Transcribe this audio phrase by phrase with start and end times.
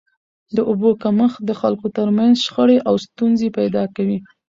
[0.55, 4.17] د اوبو کمښت د خلکو تر منځ شخړي او ستونزي پیدا کوي.